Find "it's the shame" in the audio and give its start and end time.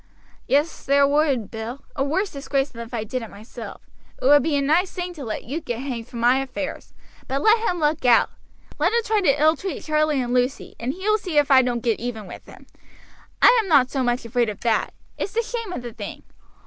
15.19-15.71